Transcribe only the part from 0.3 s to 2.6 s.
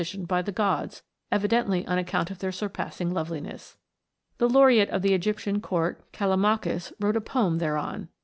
the gods, evidently on account of their